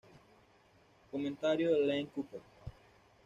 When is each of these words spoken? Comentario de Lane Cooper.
Comentario 1.11 1.71
de 1.71 1.85
Lane 1.85 2.07
Cooper. 2.07 2.41